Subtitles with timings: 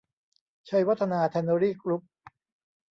[0.69, 2.01] ชัยวัฒนา แทนเนอรี่ กรุ๊ป